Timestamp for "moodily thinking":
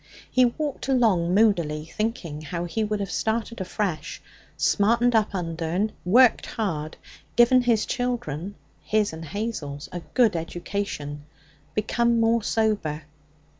1.35-2.41